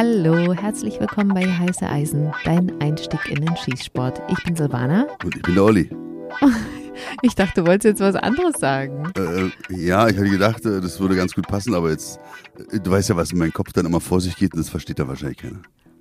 [0.00, 4.22] Hallo, herzlich willkommen bei Heiße Eisen, dein Einstieg in den Schießsport.
[4.28, 5.08] Ich bin Silvana.
[5.24, 5.90] Und ich bin der Olli.
[7.22, 9.12] Ich dachte, du wolltest jetzt was anderes sagen.
[9.16, 12.18] Äh, ja, ich hatte gedacht, äh, das würde ganz gut passen, aber jetzt,
[12.72, 14.68] äh, du weißt ja, was in meinem Kopf dann immer vor sich geht und das
[14.68, 15.60] versteht da wahrscheinlich keiner.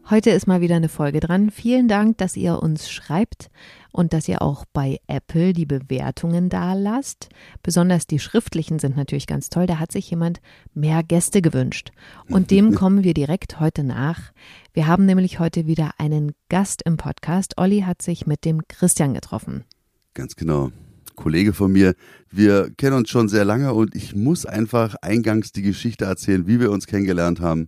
[0.10, 1.52] Heute ist mal wieder eine Folge dran.
[1.52, 3.50] Vielen Dank, dass ihr uns schreibt
[3.92, 7.28] und dass ihr auch bei Apple die Bewertungen da lasst.
[7.62, 9.66] Besonders die schriftlichen sind natürlich ganz toll.
[9.66, 10.40] Da hat sich jemand
[10.74, 11.92] mehr Gäste gewünscht.
[12.30, 14.32] Und dem kommen wir direkt heute nach.
[14.72, 17.58] Wir haben nämlich heute wieder einen Gast im Podcast.
[17.58, 19.66] Olli hat sich mit dem Christian getroffen.
[20.14, 20.72] Ganz genau.
[21.18, 21.96] Kollege von mir.
[22.32, 26.62] Wir kennen uns schon sehr lange und ich muss einfach eingangs die Geschichte erzählen, wie
[26.62, 27.68] wir uns kennengelernt haben.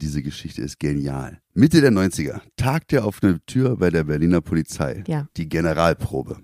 [0.00, 1.40] Diese Geschichte ist genial.
[1.54, 5.02] Mitte der 90er tagt er auf eine Tür bei der Berliner Polizei.
[5.08, 5.28] Ja.
[5.36, 6.38] Die Generalprobe.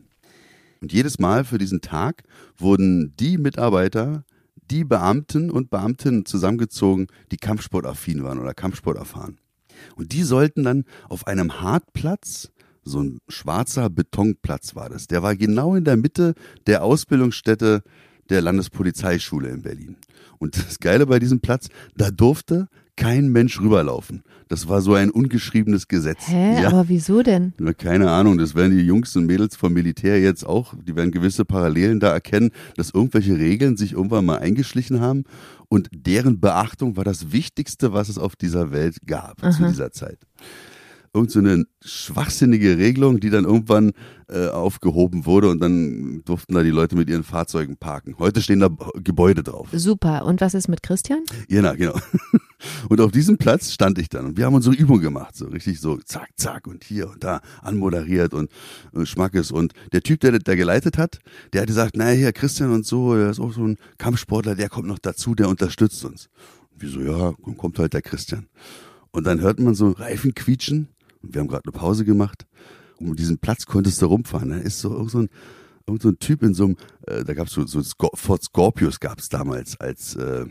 [0.81, 2.25] Und jedes Mal für diesen Tag
[2.57, 4.25] wurden die Mitarbeiter,
[4.71, 9.39] die Beamten und Beamtinnen zusammengezogen, die kampfsportaffin waren oder Kampfsport erfahren.
[9.97, 12.51] Und die sollten dann auf einem Hartplatz
[12.83, 15.07] so ein schwarzer Betonplatz war das.
[15.07, 16.35] Der war genau in der Mitte
[16.67, 17.83] der Ausbildungsstätte
[18.29, 19.97] der Landespolizeischule in Berlin.
[20.39, 24.23] Und das Geile bei diesem Platz, da durfte kein Mensch rüberlaufen.
[24.49, 26.29] Das war so ein ungeschriebenes Gesetz.
[26.29, 26.63] Hä?
[26.63, 26.69] Ja.
[26.69, 27.55] Aber wieso denn?
[27.79, 28.39] Keine Ahnung.
[28.39, 30.75] Das werden die Jungs und Mädels vom Militär jetzt auch.
[30.87, 35.25] Die werden gewisse Parallelen da erkennen, dass irgendwelche Regeln sich irgendwann mal eingeschlichen haben.
[35.69, 39.51] Und deren Beachtung war das Wichtigste, was es auf dieser Welt gab Aha.
[39.51, 40.19] zu dieser Zeit
[41.15, 43.93] irgend so eine schwachsinnige Regelung, die dann irgendwann
[44.29, 48.17] äh, aufgehoben wurde und dann durften da die Leute mit ihren Fahrzeugen parken.
[48.19, 49.69] Heute stehen da Gebäude drauf.
[49.73, 50.25] Super.
[50.25, 51.21] Und was ist mit Christian?
[51.49, 51.95] Ja, na, genau.
[52.89, 55.81] Und auf diesem Platz stand ich dann und wir haben unsere Übung gemacht, so richtig
[55.81, 58.51] so zack, zack und hier und da anmoderiert und
[58.95, 59.51] äh, Schmackes.
[59.51, 61.19] Und der Typ, der der geleitet hat,
[61.53, 64.69] der hat gesagt, naja, hier Christian und so, der ist auch so ein Kampfsportler, der
[64.69, 66.29] kommt noch dazu, der unterstützt uns.
[66.73, 68.47] Und wir so, ja, dann kommt halt der Christian.
[69.11, 70.89] Und dann hört man so Reifen quietschen
[71.33, 72.47] wir haben gerade eine Pause gemacht.
[72.99, 74.51] Um diesen Platz konntest du rumfahren.
[74.51, 75.29] Da ist so, so ein,
[76.01, 76.77] so ein Typ in so einem,
[77.07, 77.83] äh, da gab es so, so
[78.15, 80.47] Ford Scorpius gab es damals als, äh,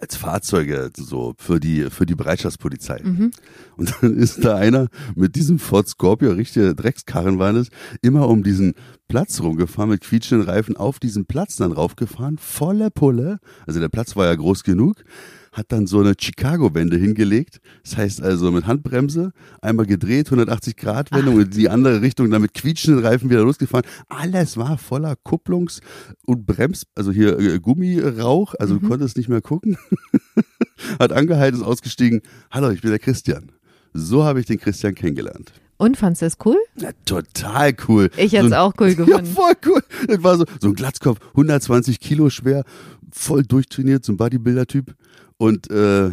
[0.00, 3.00] als Fahrzeuge so für die für die Bereitschaftspolizei.
[3.02, 3.30] Mhm.
[3.76, 7.68] Und dann ist da einer mit diesem Ford Scorpio, richtige Dreckskarren waren es,
[8.00, 8.74] immer um diesen
[9.08, 13.38] Platz rumgefahren mit quietschenden Reifen auf diesen Platz dann raufgefahren, voller Pulle.
[13.66, 15.04] Also der Platz war ja groß genug
[15.52, 17.60] hat dann so eine Chicago-Wende hingelegt.
[17.84, 22.42] Das heißt also mit Handbremse, einmal gedreht, 180 Grad Wendung und die andere Richtung, dann
[22.42, 23.86] mit quietschenden Reifen wieder losgefahren.
[24.08, 25.80] Alles war voller Kupplungs-
[26.24, 28.80] und Brems, also hier äh, Gummirauch, also mhm.
[28.80, 29.76] du konntest nicht mehr gucken.
[30.98, 32.22] hat angehalten, ist ausgestiegen.
[32.50, 33.52] Hallo, ich bin der Christian.
[33.92, 35.52] So habe ich den Christian kennengelernt.
[35.76, 36.58] Und fandest du es cool?
[36.76, 38.10] Ja, total cool.
[38.16, 39.26] Ich hätte es so auch cool gefunden.
[39.26, 39.82] Ja, voll cool.
[40.06, 42.64] Das war so, so ein Glatzkopf, 120 Kilo schwer,
[43.10, 44.94] voll durchtrainiert, so ein Bodybuilder-Typ
[45.42, 46.12] und äh,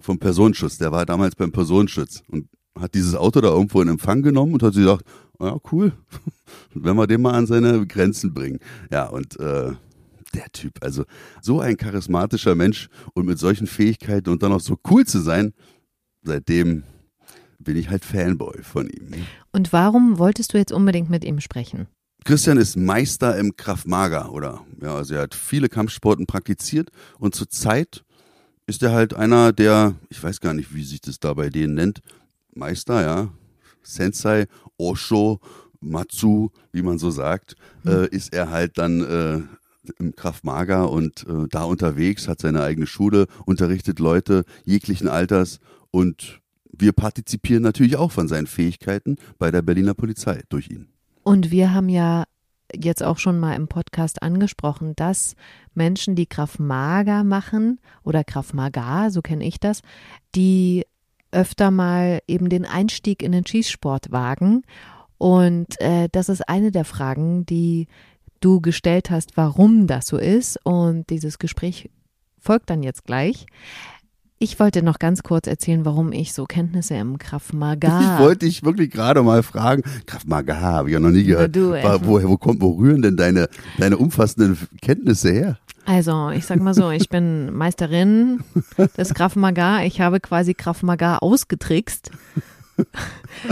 [0.00, 0.78] vom Personenschutz.
[0.78, 4.64] Der war damals beim Personenschutz und hat dieses Auto da irgendwo in Empfang genommen und
[4.64, 5.04] hat sich gedacht,
[5.38, 5.92] ja cool,
[6.74, 8.58] wenn wir den mal an seine Grenzen bringen.
[8.90, 9.74] Ja und äh,
[10.34, 11.04] der Typ, also
[11.40, 15.54] so ein charismatischer Mensch und mit solchen Fähigkeiten und dann auch so cool zu sein,
[16.22, 16.82] seitdem
[17.60, 19.24] bin ich halt Fanboy von ihm.
[19.52, 21.86] Und warum wolltest du jetzt unbedingt mit ihm sprechen?
[22.24, 24.66] Christian ist Meister im Kraft Maga, oder?
[24.82, 26.90] Ja, also er hat viele Kampfsporten praktiziert
[27.20, 28.04] und zurzeit
[28.68, 31.74] ist er halt einer der, ich weiß gar nicht, wie sich das da bei denen
[31.74, 32.02] nennt,
[32.54, 33.28] Meister, ja,
[33.82, 34.46] Sensei,
[34.76, 35.40] Osho,
[35.80, 37.90] Matsu, wie man so sagt, mhm.
[37.90, 39.40] äh, ist er halt dann äh,
[39.98, 46.42] im Kraftmager und äh, da unterwegs, hat seine eigene Schule, unterrichtet Leute jeglichen Alters und
[46.70, 50.88] wir partizipieren natürlich auch von seinen Fähigkeiten bei der Berliner Polizei durch ihn.
[51.22, 52.24] Und wir haben ja
[52.74, 55.34] jetzt auch schon mal im Podcast angesprochen, dass
[55.74, 59.82] Menschen, die Krav Maga machen oder Maga, so kenne ich das,
[60.34, 60.86] die
[61.30, 64.62] öfter mal eben den Einstieg in den Schießsport wagen.
[65.18, 67.86] Und äh, das ist eine der Fragen, die
[68.40, 70.58] du gestellt hast, warum das so ist.
[70.64, 71.90] Und dieses Gespräch
[72.38, 73.46] folgt dann jetzt gleich.
[74.40, 78.00] Ich wollte noch ganz kurz erzählen, warum ich so Kenntnisse im Krav Maga.
[78.00, 79.82] Ich wollte dich wirklich gerade mal fragen.
[80.06, 81.56] Krav Maga habe ich ja noch nie gehört.
[81.56, 83.48] Du, wo, wo, wo, kommt, wo rühren denn deine,
[83.78, 85.58] deine umfassenden Kenntnisse her?
[85.86, 88.44] Also, ich sag mal so, ich bin Meisterin
[88.96, 89.82] des Krav Maga.
[89.82, 92.12] Ich habe quasi Krav Maga ausgetrickst.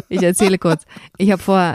[0.09, 0.85] Ich erzähle kurz.
[1.19, 1.75] Ich habe vor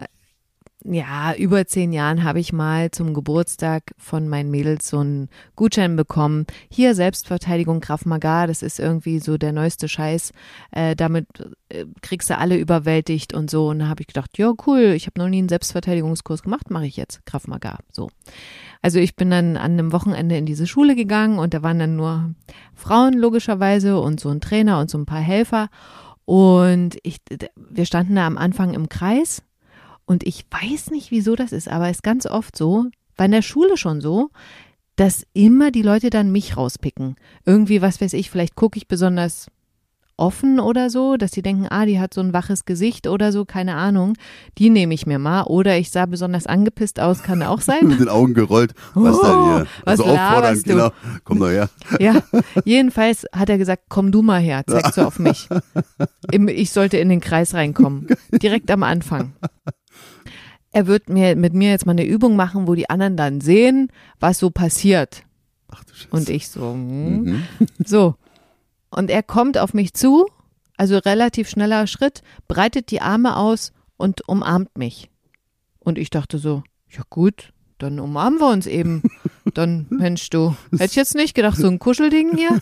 [0.84, 5.96] ja, über zehn Jahren habe ich mal zum Geburtstag von meinen Mädels so einen Gutschein
[5.96, 6.46] bekommen.
[6.70, 10.32] Hier Selbstverteidigung Graf Magar, das ist irgendwie so der neueste Scheiß.
[10.72, 11.28] Äh, damit
[11.70, 13.70] äh, kriegst du alle überwältigt und so.
[13.70, 16.88] Und da habe ich gedacht, ja, cool, ich habe noch nie einen Selbstverteidigungskurs gemacht, mache
[16.88, 17.80] ich jetzt Graf Magar.
[17.92, 18.10] So.
[18.82, 21.96] Also ich bin dann an einem Wochenende in diese Schule gegangen und da waren dann
[21.96, 22.34] nur
[22.74, 25.70] Frauen logischerweise und so ein Trainer und so ein paar Helfer.
[26.26, 27.18] Und ich,
[27.56, 29.44] wir standen da am Anfang im Kreis
[30.06, 32.86] und ich weiß nicht, wieso das ist, aber es ist ganz oft so,
[33.18, 34.30] war in der Schule schon so,
[34.96, 37.16] dass immer die Leute dann mich rauspicken.
[37.46, 39.48] Irgendwie, was weiß ich, vielleicht gucke ich besonders
[40.18, 43.44] offen oder so, dass die denken, ah, die hat so ein waches Gesicht oder so,
[43.44, 44.14] keine Ahnung.
[44.60, 45.44] Die nehme ich mir mal.
[45.44, 47.88] Oder ich sah besonders angepisst aus, kann auch sein.
[47.88, 48.74] Mit den Augen gerollt.
[48.94, 49.68] Was Oh, denn hier?
[49.86, 50.64] was also auffordern, du?
[50.64, 50.90] genau.
[51.24, 51.70] Komm doch her.
[52.00, 52.22] Ja,
[52.66, 55.48] jedenfalls hat er gesagt, komm du mal her, zeig so auf mich.
[56.50, 58.08] Ich sollte in den Kreis reinkommen.
[58.32, 59.34] Direkt am Anfang.
[60.72, 63.92] Er wird mir mit mir jetzt mal eine Übung machen, wo die anderen dann sehen,
[64.20, 65.24] was so passiert.
[65.70, 66.16] Ach du Scheiße.
[66.16, 67.24] Und ich so, hm.
[67.24, 67.44] Mhm.
[67.86, 68.16] so.
[68.90, 70.28] Und er kommt auf mich zu,
[70.78, 75.10] also relativ schneller Schritt, breitet die Arme aus und umarmt mich.
[75.80, 79.04] Und ich dachte so, ja gut, dann umarmen wir uns eben.
[79.54, 82.62] Dann, Mensch, du, hätte ich jetzt nicht gedacht, so ein Kuschelding hier.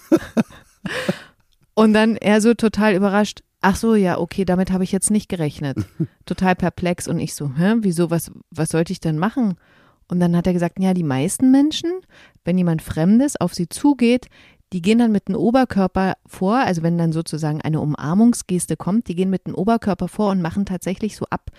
[1.80, 5.30] Und dann er so total überrascht, ach so, ja, okay, damit habe ich jetzt nicht
[5.30, 5.78] gerechnet.
[6.26, 9.56] Total perplex und ich so, hä, wieso, was, was sollte ich denn machen?
[10.10, 11.90] Und dann hat er gesagt, ja, die meisten Menschen,
[12.44, 14.28] wenn jemand Fremdes auf sie zugeht,
[14.74, 19.16] die gehen dann mit dem Oberkörper vor, also wenn dann sozusagen eine Umarmungsgeste kommt, die
[19.16, 21.50] gehen mit dem Oberkörper vor und machen tatsächlich so ab,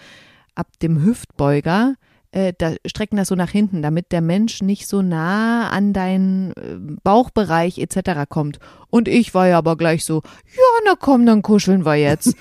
[0.54, 1.94] ab dem Hüftbeuger,
[2.32, 6.52] äh, da strecken das so nach hinten, damit der Mensch nicht so nah an deinen
[6.52, 8.28] äh, Bauchbereich etc.
[8.28, 8.58] kommt.
[8.88, 10.22] Und ich war ja aber gleich so,
[10.56, 12.36] ja, na komm, dann kuscheln wir jetzt.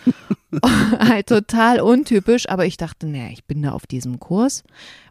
[1.00, 4.64] halt total untypisch, aber ich dachte, naja, ich bin da auf diesem Kurs.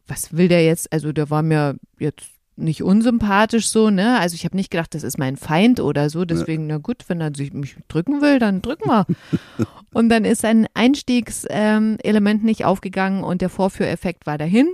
[0.07, 0.93] Was will der jetzt?
[0.93, 4.19] Also der war mir jetzt nicht unsympathisch so, ne?
[4.19, 6.25] Also ich habe nicht gedacht, das ist mein Feind oder so.
[6.25, 9.07] Deswegen, na gut, wenn er sich mich drücken will, dann drücken wir.
[9.93, 14.69] und dann ist ein Einstiegselement Element nicht aufgegangen und der Vorführeffekt war dahin.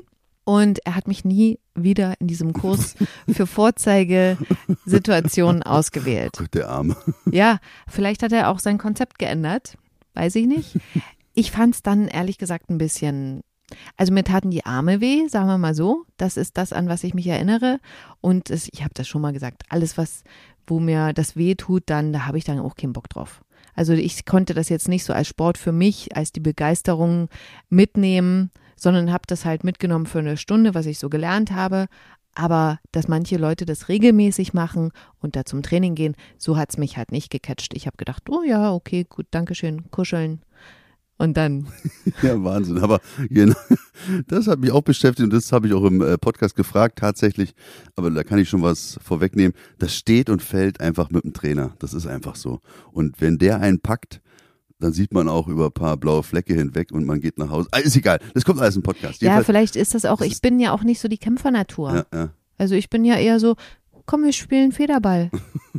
[0.45, 2.97] Und er hat mich nie wieder in diesem Kurs
[3.31, 6.33] für Vorzeigesituationen ausgewählt.
[6.37, 6.97] Gott, der Arme.
[7.31, 7.59] Ja,
[7.89, 9.77] vielleicht hat er auch sein Konzept geändert.
[10.13, 10.79] Weiß ich nicht.
[11.33, 13.43] Ich fand es dann ehrlich gesagt ein bisschen.
[13.97, 16.05] Also mir taten die Arme weh, sagen wir mal so.
[16.17, 17.81] Das ist das, an was ich mich erinnere.
[18.21, 19.63] Und es, ich habe das schon mal gesagt.
[19.69, 20.23] Alles, was,
[20.67, 23.43] wo mir das weh tut, dann, da habe ich dann auch keinen Bock drauf.
[23.75, 27.29] Also ich konnte das jetzt nicht so als Sport für mich, als die Begeisterung
[27.69, 31.87] mitnehmen, sondern habe das halt mitgenommen für eine Stunde, was ich so gelernt habe.
[32.37, 34.91] Aber dass manche Leute das regelmäßig machen
[35.21, 37.75] und da zum Training gehen, so hat's mich halt nicht gecatcht.
[37.75, 40.43] Ich habe gedacht, oh ja, okay, gut, Dankeschön, kuscheln.
[41.17, 41.69] Und dann,
[42.23, 42.79] Ja, Wahnsinn.
[42.79, 43.01] Aber
[43.31, 43.55] genau,
[44.27, 47.55] das hat mich auch beschäftigt und das habe ich auch im äh, Podcast gefragt tatsächlich.
[47.97, 49.53] Aber da kann ich schon was vorwegnehmen.
[49.79, 51.75] Das steht und fällt einfach mit dem Trainer.
[51.79, 52.61] Das ist einfach so.
[52.93, 54.21] Und wenn der einen packt,
[54.81, 57.69] dann sieht man auch über ein paar blaue Flecke hinweg und man geht nach Hause.
[57.71, 58.19] Ah, ist egal.
[58.35, 59.23] Das kommt alles im Podcast.
[59.23, 61.95] ja, Jedenfalls- vielleicht ist das auch, das ich bin ja auch nicht so die Kämpfernatur.
[61.95, 62.29] ja, ja,
[62.59, 63.55] Also ich bin ja eher so,
[64.05, 65.31] komm, wir spielen Federball.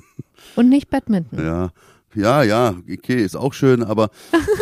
[0.55, 1.39] und nicht Badminton.
[1.39, 1.71] ja.
[2.15, 4.09] Ja, ja, okay, ist auch schön, aber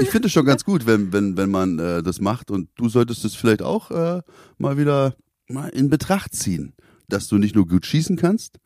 [0.01, 2.89] ich finde es schon ganz gut, wenn, wenn, wenn man äh, das macht und du
[2.89, 4.21] solltest es vielleicht auch äh,
[4.57, 5.15] mal wieder
[5.47, 6.73] mal in Betracht ziehen,
[7.07, 8.59] dass du nicht nur gut schießen kannst,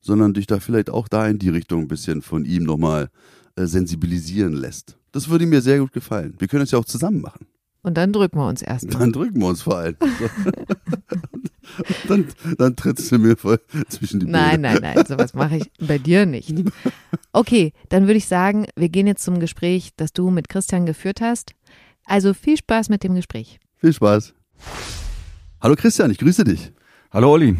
[0.00, 3.08] sondern dich da vielleicht auch da in die Richtung ein bisschen von ihm nochmal
[3.56, 4.98] äh, sensibilisieren lässt.
[5.12, 6.34] Das würde mir sehr gut gefallen.
[6.38, 7.46] Wir können es ja auch zusammen machen.
[7.82, 8.98] Und dann drücken wir uns erstmal.
[8.98, 9.96] Dann drücken wir uns vor allem.
[12.08, 12.26] Dann,
[12.56, 14.80] dann trittst du mir voll zwischen die Nein, Beine.
[14.80, 16.52] nein, nein, sowas mache ich bei dir nicht.
[17.32, 21.20] Okay, dann würde ich sagen, wir gehen jetzt zum Gespräch, das du mit Christian geführt
[21.20, 21.52] hast.
[22.06, 23.60] Also viel Spaß mit dem Gespräch.
[23.76, 24.34] Viel Spaß.
[25.60, 26.72] Hallo Christian, ich grüße dich.
[27.12, 27.56] Hallo Olli.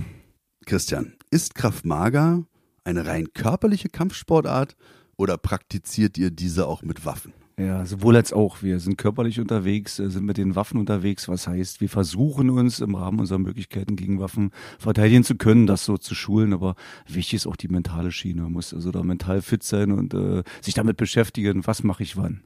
[0.65, 2.45] Christian, ist Kraft Maga
[2.85, 4.75] eine rein körperliche Kampfsportart
[5.17, 7.35] oder praktiziert ihr diese auch mit Waffen?
[7.59, 8.63] Ja, sowohl als auch.
[8.63, 11.27] Wir sind körperlich unterwegs, äh, sind mit den Waffen unterwegs.
[11.29, 15.85] Was heißt, wir versuchen uns im Rahmen unserer Möglichkeiten gegen Waffen verteidigen zu können, das
[15.85, 16.53] so zu schulen.
[16.53, 16.77] Aber
[17.09, 18.43] wichtig ist auch die mentale Schiene.
[18.43, 22.17] Man muss also da mental fit sein und äh, sich damit beschäftigen, was mache ich
[22.17, 22.45] wann.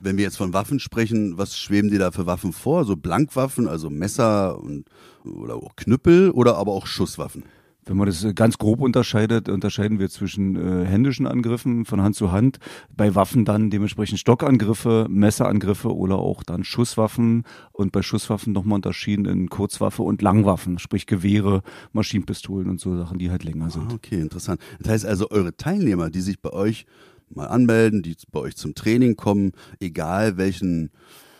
[0.00, 2.84] Wenn wir jetzt von Waffen sprechen, was schweben dir da für Waffen vor?
[2.84, 4.84] So Blankwaffen, also Messer und,
[5.24, 7.44] oder auch Knüppel oder aber auch Schusswaffen?
[7.86, 12.16] Wenn man das äh, ganz grob unterscheidet, unterscheiden wir zwischen äh, händischen Angriffen von Hand
[12.16, 12.58] zu Hand,
[12.94, 19.24] bei Waffen dann dementsprechend Stockangriffe, Messerangriffe oder auch dann Schusswaffen und bei Schusswaffen nochmal unterschieden
[19.26, 21.62] in Kurzwaffe und Langwaffen, sprich Gewehre,
[21.92, 23.92] Maschinenpistolen und so Sachen, die halt länger Ah, sind.
[23.92, 24.60] okay, interessant.
[24.80, 26.86] Das heißt also, eure Teilnehmer, die sich bei euch
[27.30, 30.90] mal anmelden, die bei euch zum Training kommen, egal welchen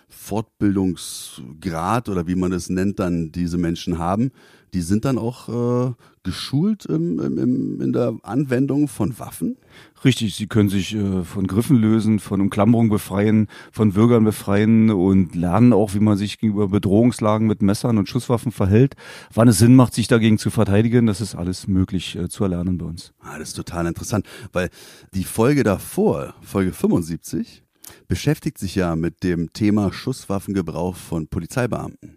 [0.08, 4.30] Fortbildungsgrad oder wie man es nennt, dann diese Menschen haben,
[4.75, 9.56] die sind dann auch äh, geschult im, im, in der Anwendung von Waffen?
[10.04, 15.34] Richtig, sie können sich äh, von Griffen lösen, von Umklammerung befreien, von Bürgern befreien und
[15.34, 18.96] lernen auch, wie man sich gegenüber Bedrohungslagen mit Messern und Schusswaffen verhält.
[19.32, 22.76] Wann es Sinn macht, sich dagegen zu verteidigen, das ist alles möglich äh, zu erlernen
[22.76, 23.14] bei uns.
[23.20, 24.68] Ah, das ist total interessant, weil
[25.14, 27.62] die Folge davor, Folge 75,
[28.09, 32.16] beschäftigt sich ja mit dem Thema Schusswaffengebrauch von Polizeibeamten.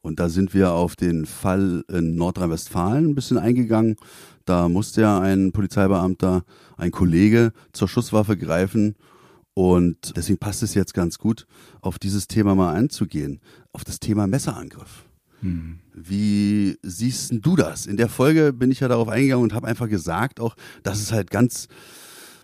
[0.00, 3.96] Und da sind wir auf den Fall in Nordrhein-Westfalen ein bisschen eingegangen.
[4.44, 6.44] Da musste ja ein Polizeibeamter,
[6.76, 8.94] ein Kollege zur Schusswaffe greifen.
[9.54, 11.46] Und deswegen passt es jetzt ganz gut,
[11.80, 13.40] auf dieses Thema mal einzugehen,
[13.72, 15.04] auf das Thema Messerangriff.
[15.40, 15.80] Hm.
[15.94, 17.86] Wie siehst du das?
[17.86, 21.12] In der Folge bin ich ja darauf eingegangen und habe einfach gesagt, auch, dass es
[21.12, 21.68] halt ganz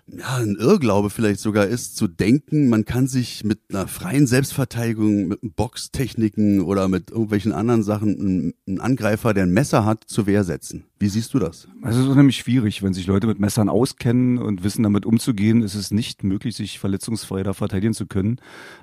[0.07, 5.29] ja, ein Irrglaube vielleicht sogar ist, zu denken, man kann sich mit einer freien Selbstverteidigung,
[5.29, 10.45] mit Boxtechniken oder mit irgendwelchen anderen Sachen einen Angreifer, der ein Messer hat, zur Wehr
[10.45, 10.85] setzen.
[11.01, 11.67] Wie siehst du das?
[11.83, 15.75] Es ist nämlich schwierig, wenn sich Leute mit Messern auskennen und wissen, damit umzugehen, ist
[15.75, 18.37] es nicht möglich, sich verletzungsfrei da verteidigen zu können.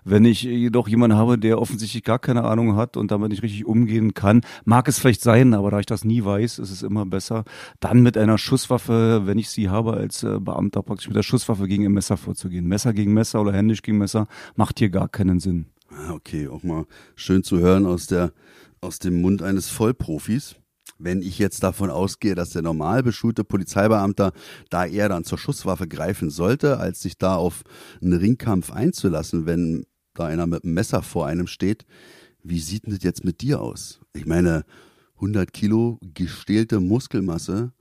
[0.04, 3.66] Wenn ich jedoch jemanden habe, der offensichtlich gar keine Ahnung hat und damit nicht richtig
[3.66, 7.06] umgehen kann, mag es vielleicht sein, aber da ich das nie weiß, ist es immer
[7.06, 7.46] besser,
[7.80, 11.68] dann mit einer Schusswaffe, wenn ich sie habe als äh, Beamter, praktisch mit der Schusswaffe
[11.68, 12.68] gegen ein Messer vorzugehen.
[12.68, 15.68] Messer gegen Messer oder händisch gegen Messer macht hier gar keinen Sinn.
[15.90, 18.34] Ah, okay, auch mal schön zu hören aus der
[18.82, 20.56] aus dem Mund eines Vollprofis
[21.04, 24.34] wenn ich jetzt davon ausgehe, dass der normal beschulte Polizeibeamter
[24.70, 27.64] da eher dann zur Schusswaffe greifen sollte, als sich da auf
[28.02, 31.86] einen Ringkampf einzulassen, wenn da einer mit einem Messer vor einem steht,
[32.44, 34.00] wie sieht denn das jetzt mit dir aus?
[34.14, 34.64] Ich meine,
[35.16, 37.74] 100 Kilo gestählte Muskelmasse,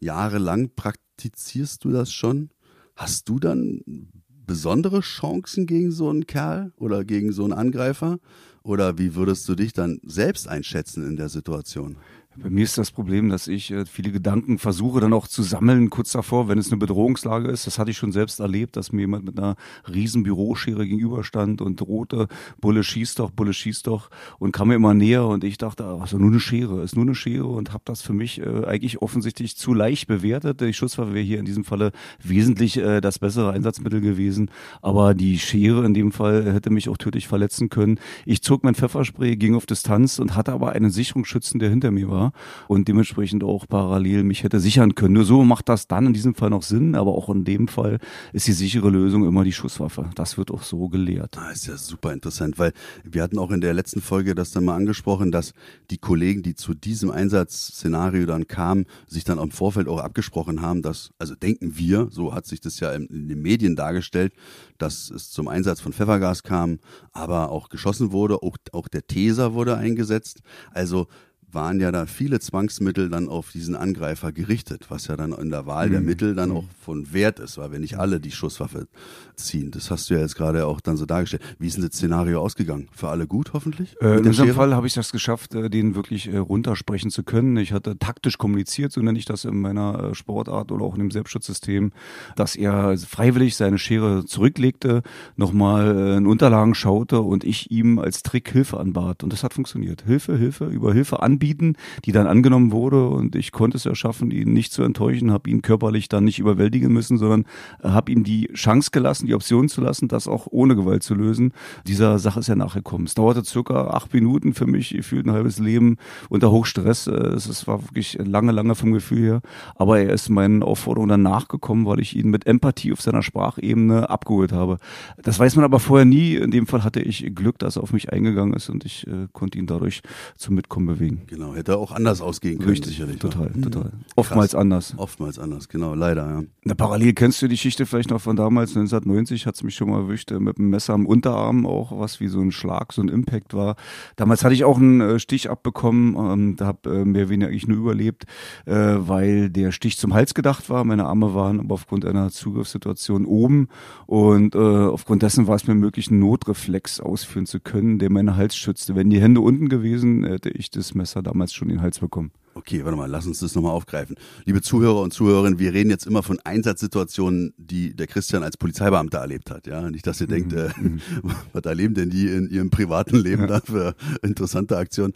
[0.00, 2.50] jahrelang praktizierst du das schon?
[2.96, 8.18] Hast du dann besondere Chancen gegen so einen Kerl oder gegen so einen Angreifer?
[8.64, 11.96] Oder wie würdest du dich dann selbst einschätzen in der Situation?
[12.40, 15.90] Bei mir ist das Problem, dass ich äh, viele Gedanken versuche dann auch zu sammeln,
[15.90, 17.66] kurz davor, wenn es eine Bedrohungslage ist.
[17.66, 19.56] Das hatte ich schon selbst erlebt, dass mir jemand mit einer
[19.92, 22.28] riesen Büroschere gegenüberstand und drohte,
[22.60, 26.16] Bulle schießt doch, Bulle schießt doch und kam mir immer näher und ich dachte, also
[26.16, 29.56] nur eine Schere, ist nur eine Schere und habe das für mich äh, eigentlich offensichtlich
[29.56, 30.60] zu leicht bewertet.
[30.60, 31.90] Die Schusswaffe wäre hier in diesem Falle
[32.22, 34.48] wesentlich äh, das bessere Einsatzmittel gewesen,
[34.80, 37.98] aber die Schere in dem Fall hätte mich auch tödlich verletzen können.
[38.26, 42.08] Ich zog mein Pfefferspray, ging auf Distanz und hatte aber einen Sicherungsschützen, der hinter mir
[42.08, 42.27] war
[42.68, 45.14] und dementsprechend auch parallel mich hätte sichern können.
[45.14, 47.98] Nur so macht das dann in diesem Fall noch Sinn, aber auch in dem Fall
[48.32, 50.10] ist die sichere Lösung immer die Schusswaffe.
[50.14, 51.36] Das wird auch so gelehrt.
[51.36, 52.72] Das ah, ist ja super interessant, weil
[53.04, 55.52] wir hatten auch in der letzten Folge das dann mal angesprochen, dass
[55.90, 60.82] die Kollegen, die zu diesem Einsatzszenario dann kamen, sich dann im Vorfeld auch abgesprochen haben,
[60.82, 64.32] dass, also denken wir, so hat sich das ja in, den Medien dargestellt,
[64.78, 66.78] dass es zum Einsatz von Pfeffergas kam,
[67.12, 70.40] aber auch geschossen wurde, auch, auch der Taser wurde eingesetzt.
[70.72, 71.08] Also
[71.52, 75.66] waren ja da viele Zwangsmittel dann auf diesen Angreifer gerichtet, was ja dann in der
[75.66, 76.06] Wahl der mhm.
[76.06, 76.56] Mittel dann mhm.
[76.56, 78.88] auch von Wert ist, weil wir nicht alle die Schusswaffe
[79.36, 79.70] ziehen.
[79.70, 81.42] Das hast du ja jetzt gerade auch dann so dargestellt.
[81.58, 82.88] Wie ist denn das Szenario ausgegangen?
[82.92, 83.96] Für alle gut hoffentlich?
[84.00, 87.56] Äh, in unserem Fall habe ich das geschafft, äh, den wirklich äh, runtersprechen zu können.
[87.56, 91.00] Ich hatte taktisch kommuniziert, so nenne ich das in meiner äh, Sportart oder auch in
[91.00, 91.92] dem Selbstschutzsystem,
[92.36, 95.02] dass er freiwillig seine Schere zurücklegte,
[95.36, 99.22] nochmal in Unterlagen schaute und ich ihm als Trick Hilfe anbat.
[99.24, 100.02] Und das hat funktioniert.
[100.02, 103.94] Hilfe, Hilfe, über Hilfe an anbieten, die dann angenommen wurde und ich konnte es ja
[103.94, 107.44] schaffen, ihn nicht zu enttäuschen, habe ihn körperlich dann nicht überwältigen müssen, sondern
[107.82, 111.52] habe ihm die Chance gelassen, die Option zu lassen, das auch ohne Gewalt zu lösen.
[111.86, 113.06] Dieser Sache ist ja nachgekommen.
[113.06, 115.96] Es dauerte circa acht Minuten für mich, ich fühlte ein halbes Leben
[116.28, 117.06] unter Hochstress.
[117.06, 119.40] Es war wirklich lange, lange vom Gefühl her.
[119.76, 124.10] Aber er ist meinen Aufforderungen dann nachgekommen, weil ich ihn mit Empathie auf seiner Sprachebene
[124.10, 124.78] abgeholt habe.
[125.22, 126.34] Das weiß man aber vorher nie.
[126.34, 129.28] In dem Fall hatte ich Glück, dass er auf mich eingegangen ist und ich äh,
[129.32, 130.02] konnte ihn dadurch
[130.36, 131.27] zum Mitkommen bewegen.
[131.28, 133.18] Genau, hätte auch anders ausgehen können, Richtig, sicherlich.
[133.18, 133.60] Total, ja.
[133.60, 133.84] total.
[133.84, 134.04] Mhm.
[134.16, 134.60] Oftmals Krass.
[134.60, 134.94] anders.
[134.96, 136.42] Oftmals anders, genau, leider, ja.
[136.64, 139.90] Na, parallel kennst du die Geschichte vielleicht noch von damals, 1990 hat es mich schon
[139.90, 143.02] mal erwischt, äh, mit einem Messer am Unterarm, auch was wie so ein Schlag, so
[143.02, 143.76] ein Impact war.
[144.16, 147.48] Damals hatte ich auch einen äh, Stich abbekommen, ähm, da habe äh, mehr oder weniger
[147.48, 148.24] eigentlich nur überlebt,
[148.64, 150.82] äh, weil der Stich zum Hals gedacht war.
[150.84, 153.68] Meine Arme waren aber aufgrund einer Zugriffssituation oben
[154.06, 158.36] und äh, aufgrund dessen war es mir möglich, einen Notreflex ausführen zu können, der meinen
[158.36, 158.96] Hals schützte.
[158.96, 161.98] Wenn die Hände unten gewesen, hätte ich das Messer Messer damals schon in den Hals
[161.98, 162.30] bekommen.
[162.54, 164.16] Okay, warte mal, lass uns das nochmal aufgreifen.
[164.44, 169.18] Liebe Zuhörer und Zuhörerinnen, wir reden jetzt immer von Einsatzsituationen, die der Christian als Polizeibeamter
[169.18, 169.66] erlebt hat.
[169.68, 170.30] Ja, nicht, dass ihr mhm.
[170.30, 171.00] denkt, äh, mhm.
[171.52, 173.46] was erleben denn die in ihrem privaten Leben ja.
[173.48, 175.14] da für interessante Aktionen?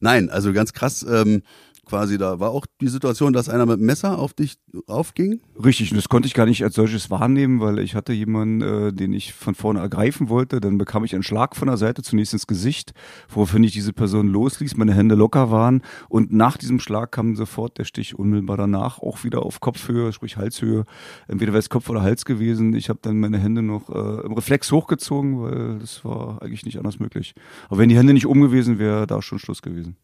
[0.00, 1.04] Nein, also ganz krass.
[1.08, 1.42] Ähm,
[1.90, 2.38] quasi da?
[2.38, 5.40] War auch die Situation, dass einer mit dem Messer auf dich aufging?
[5.62, 8.92] Richtig, und das konnte ich gar nicht als solches wahrnehmen, weil ich hatte jemanden, äh,
[8.92, 10.60] den ich von vorne ergreifen wollte.
[10.60, 12.92] Dann bekam ich einen Schlag von der Seite, zunächst ins Gesicht,
[13.28, 15.82] woraufhin ich diese Person losließ, meine Hände locker waren.
[16.08, 20.36] Und nach diesem Schlag kam sofort der Stich unmittelbar danach, auch wieder auf Kopfhöhe, sprich
[20.36, 20.84] Halshöhe.
[21.26, 22.72] Entweder wäre es Kopf oder Hals gewesen.
[22.74, 26.78] Ich habe dann meine Hände noch äh, im Reflex hochgezogen, weil das war eigentlich nicht
[26.78, 27.34] anders möglich.
[27.68, 29.96] Aber wenn die Hände nicht um gewesen wäre, da schon Schluss gewesen.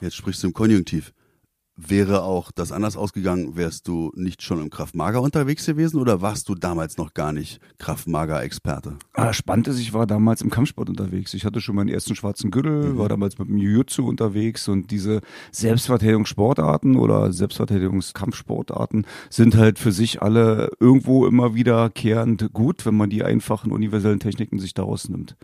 [0.00, 1.12] Jetzt sprichst du im Konjunktiv.
[1.80, 6.48] Wäre auch das anders ausgegangen, wärst du nicht schon im Kraftmager unterwegs gewesen oder warst
[6.48, 8.96] du damals noch gar nicht Kraftmager-Experte?
[9.12, 11.34] Ah, spannend ist, ich war damals im Kampfsport unterwegs.
[11.34, 12.98] Ich hatte schon meinen ersten schwarzen Gürtel, mhm.
[12.98, 15.20] war damals mit dem Jiu-Jitsu unterwegs und diese
[15.52, 23.22] Selbstverteidigungssportarten oder Selbstverteidigungskampfsportarten sind halt für sich alle irgendwo immer wiederkehrend gut, wenn man die
[23.22, 25.36] einfachen universellen Techniken sich daraus nimmt.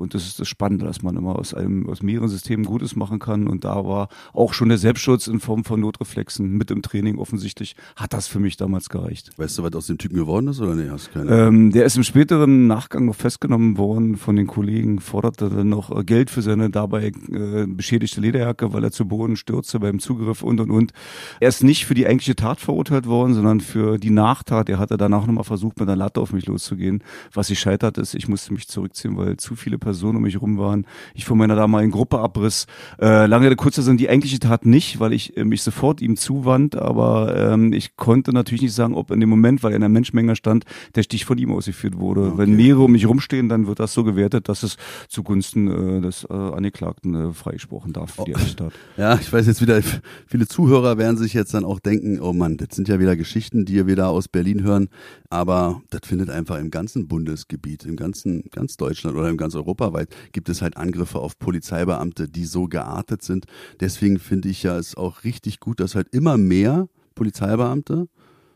[0.00, 3.18] Und das ist das Spannende, dass man immer aus einem, aus mehreren Systemen Gutes machen
[3.18, 3.46] kann.
[3.46, 7.76] Und da war auch schon der Selbstschutz in Form von Notreflexen mit im Training offensichtlich,
[7.96, 9.30] hat das für mich damals gereicht.
[9.36, 11.30] Weißt du, was aus dem Typen geworden ist oder nee, hast keine?
[11.30, 15.96] Ähm, der ist im späteren Nachgang noch festgenommen worden von den Kollegen, forderte dann noch
[15.96, 20.42] äh, Geld für seine dabei äh, beschädigte Lederjacke, weil er zu Boden stürzte beim Zugriff
[20.42, 20.92] und und und.
[21.40, 24.68] Er ist nicht für die eigentliche Tat verurteilt worden, sondern für die Nachtat.
[24.68, 27.02] Er hatte danach nochmal versucht, mit einer Latte auf mich loszugehen.
[27.32, 30.40] Was ich scheitert ist, ich musste mich zurückziehen, weil zu viele Personen Personen um mich
[30.40, 30.86] rum waren.
[31.14, 32.66] Ich von meiner damaligen Gruppe abriss.
[33.00, 36.76] Äh, lange kurzer sind die eigentliche Tat nicht, weil ich äh, mich sofort ihm zuwand,
[36.76, 39.88] aber ähm, ich konnte natürlich nicht sagen, ob in dem Moment, weil er in der
[39.88, 42.28] Menschenmenge stand, der Stich von ihm ausgeführt wurde.
[42.28, 42.38] Okay.
[42.38, 44.76] Wenn mehrere um mich rumstehen, dann wird das so gewertet, dass es
[45.08, 48.24] zugunsten äh, des äh, Angeklagten äh, freigesprochen darf für oh.
[48.26, 48.72] die Tat.
[48.96, 49.80] Ja, ich weiß jetzt wieder,
[50.26, 53.64] viele Zuhörer werden sich jetzt dann auch denken, oh Mann, das sind ja wieder Geschichten,
[53.64, 54.88] die ihr wieder aus Berlin hören,
[55.30, 59.80] aber das findet einfach im ganzen Bundesgebiet, im ganzen, ganz Deutschland oder im ganz Europa
[59.80, 63.46] europaweit gibt es halt Angriffe auf Polizeibeamte, die so geartet sind.
[63.80, 68.08] Deswegen finde ich ja es auch richtig gut, dass halt immer mehr Polizeibeamte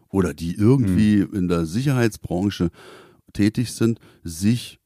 [0.09, 1.35] oder die irgendwie mhm.
[1.35, 2.71] in der Sicherheitsbranche
[3.33, 4.79] tätig sind, sich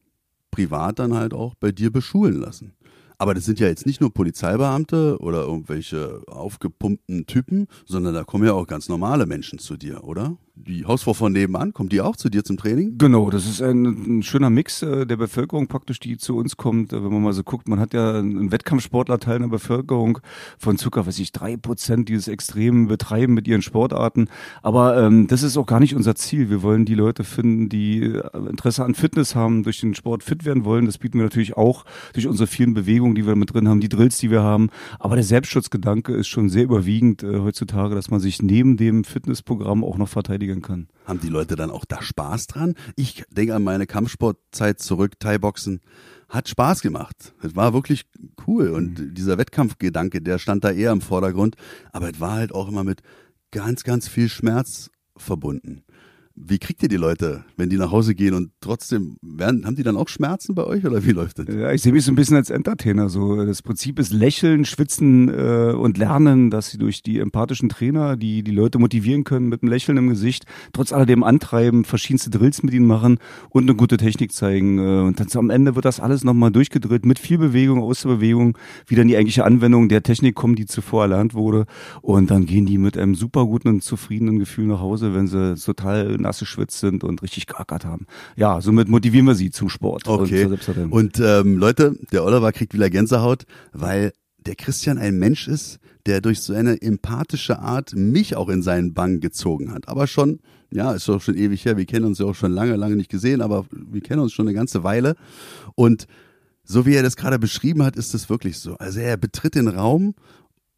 [0.50, 2.73] privat dann halt auch bei dir beschulen lassen.
[3.18, 8.45] Aber das sind ja jetzt nicht nur Polizeibeamte oder irgendwelche aufgepumpten Typen, sondern da kommen
[8.45, 10.38] ja auch ganz normale Menschen zu dir, oder?
[10.66, 12.98] Die Hausfrau von nebenan, kommt die auch zu dir zum Training?
[12.98, 16.92] Genau, das ist ein, ein schöner Mix äh, der Bevölkerung praktisch, die zu uns kommt.
[16.92, 20.18] Äh, wenn man mal so guckt, man hat ja einen Wettkampfsportlerteil in der Bevölkerung
[20.58, 24.28] von circa, weiß ich, drei Prozent, die es extrem betreiben mit ihren Sportarten.
[24.62, 26.50] Aber ähm, das ist auch gar nicht unser Ziel.
[26.50, 30.44] Wir wollen die Leute finden, die äh, Interesse an Fitness haben, durch den Sport fit
[30.44, 30.86] werden wollen.
[30.86, 33.88] Das bieten wir natürlich auch durch unsere vielen Bewegungen, die wir mit drin haben, die
[33.88, 34.71] Drills, die wir haben.
[34.99, 39.84] Aber der Selbstschutzgedanke ist schon sehr überwiegend äh, heutzutage, dass man sich neben dem Fitnessprogramm
[39.84, 40.89] auch noch verteidigt verteidigen kann.
[41.06, 42.75] Haben die Leute dann auch da Spaß dran?
[42.97, 45.80] Ich denke an meine Kampfsportzeit zurück, Thai-Boxen.
[46.28, 47.34] Hat Spaß gemacht.
[47.43, 48.04] Es war wirklich
[48.47, 48.71] cool.
[48.71, 49.15] Und mhm.
[49.15, 51.56] dieser Wettkampfgedanke, der stand da eher im Vordergrund.
[51.93, 53.00] Aber es war halt auch immer mit
[53.50, 55.82] ganz, ganz viel Schmerz verbunden.
[56.40, 59.82] Wie kriegt ihr die Leute, wenn die nach Hause gehen und trotzdem werden, haben die
[59.82, 61.46] dann auch Schmerzen bei euch oder wie läuft das?
[61.48, 63.08] Ja, ich sehe mich so ein bisschen als Entertainer.
[63.08, 68.16] So das Prinzip ist Lächeln, Schwitzen äh, und Lernen, dass sie durch die empathischen Trainer,
[68.16, 72.62] die die Leute motivieren können mit einem Lächeln im Gesicht, trotz alledem antreiben, verschiedenste Drills
[72.62, 73.18] mit ihnen machen
[73.50, 74.78] und eine gute Technik zeigen.
[74.78, 78.10] Äh, und dann am Ende wird das alles nochmal durchgedreht mit viel Bewegung, aus der
[78.10, 81.66] Bewegung, wieder in die eigentliche Anwendung der Technik kommen, die zuvor erlernt wurde.
[82.00, 85.54] Und dann gehen die mit einem super guten und zufriedenen Gefühl nach Hause, wenn sie
[85.56, 88.06] total nass geschwitzt sind und richtig geackert haben.
[88.36, 90.06] Ja, somit motivieren wir sie zum Sport.
[90.06, 90.45] Okay.
[90.45, 95.78] Und, und ähm, Leute, der Oliver kriegt wieder Gänsehaut, weil der Christian ein Mensch ist,
[96.06, 99.88] der durch so eine empathische Art mich auch in seinen Bann gezogen hat.
[99.88, 101.76] Aber schon, ja, ist doch schon ewig her.
[101.76, 104.47] Wir kennen uns ja auch schon lange, lange nicht gesehen, aber wir kennen uns schon
[104.47, 105.17] eine ganze Weile.
[105.75, 106.06] Und
[106.64, 108.76] so wie er das gerade beschrieben hat, ist es wirklich so.
[108.76, 110.14] Also er betritt den Raum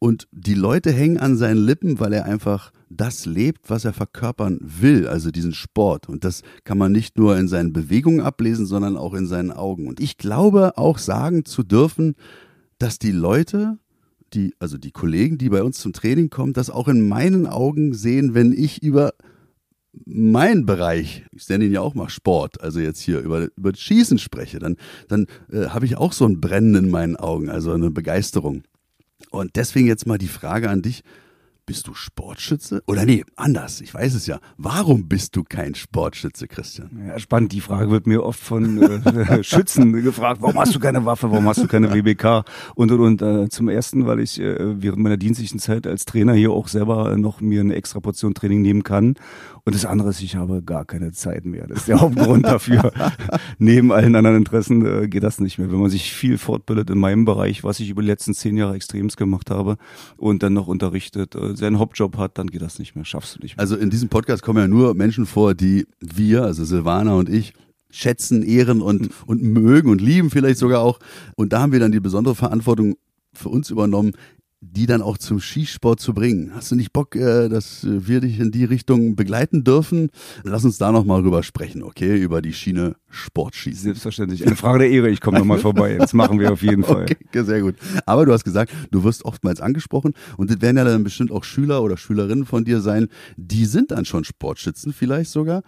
[0.03, 4.57] und die Leute hängen an seinen Lippen, weil er einfach das lebt, was er verkörpern
[4.59, 6.09] will, also diesen Sport.
[6.09, 9.87] Und das kann man nicht nur in seinen Bewegungen ablesen, sondern auch in seinen Augen.
[9.87, 12.15] Und ich glaube auch sagen zu dürfen,
[12.79, 13.77] dass die Leute,
[14.33, 17.93] die, also die Kollegen, die bei uns zum Training kommen, das auch in meinen Augen
[17.93, 19.13] sehen, wenn ich über
[20.05, 24.17] meinen Bereich, ich nenne ihn ja auch mal Sport, also jetzt hier über, über Schießen
[24.17, 24.77] spreche, dann,
[25.09, 28.63] dann äh, habe ich auch so ein Brennen in meinen Augen, also eine Begeisterung.
[29.29, 31.03] Und deswegen jetzt mal die Frage an dich.
[31.71, 32.83] Bist du Sportschütze?
[32.85, 34.41] Oder nee, anders, ich weiß es ja.
[34.57, 36.89] Warum bist du kein Sportschütze, Christian?
[37.07, 37.53] Ja, spannend.
[37.53, 40.41] Die Frage wird mir oft von äh, Schützen gefragt.
[40.41, 41.31] Warum hast du keine Waffe?
[41.31, 42.43] Warum hast du keine WBK?
[42.75, 43.21] Und, und, und.
[43.21, 47.15] Äh, zum ersten, weil ich äh, während meiner dienstlichen Zeit als Trainer hier auch selber
[47.15, 49.15] noch mir eine extra Portion Training nehmen kann.
[49.63, 51.67] Und das andere ist, ich habe gar keine Zeit mehr.
[51.67, 52.91] Das ist der Hauptgrund dafür.
[53.59, 55.71] Neben allen anderen Interessen äh, geht das nicht mehr.
[55.71, 58.75] Wenn man sich viel fortbildet in meinem Bereich, was ich über die letzten zehn Jahre
[58.75, 59.77] extremst gemacht habe
[60.17, 63.05] und dann noch unterrichtet, äh, seinen Hauptjob hat, dann geht das nicht mehr.
[63.05, 63.61] Schaffst du nicht mehr.
[63.61, 67.53] Also in diesem Podcast kommen ja nur Menschen vor, die wir, also Silvana und ich,
[67.89, 70.99] schätzen, ehren und, und mögen und lieben vielleicht sogar auch.
[71.35, 72.95] Und da haben wir dann die besondere Verantwortung
[73.33, 74.13] für uns übernommen,
[74.61, 76.51] die dann auch zum Skisport zu bringen.
[76.53, 80.11] Hast du nicht Bock, äh, dass wir dich in die Richtung begleiten dürfen?
[80.43, 82.15] Lass uns da nochmal rüber sprechen, okay?
[82.15, 83.83] Über die Schiene Sportschießen.
[83.83, 84.45] Selbstverständlich.
[84.45, 85.97] Eine Frage der Ehre, ich komme nochmal vorbei.
[85.97, 87.05] Das machen wir auf jeden Fall.
[87.31, 87.75] Okay, sehr gut.
[88.05, 91.43] Aber du hast gesagt, du wirst oftmals angesprochen und das werden ja dann bestimmt auch
[91.43, 95.63] Schüler oder Schülerinnen von dir sein, die sind dann schon Sportschützen vielleicht sogar.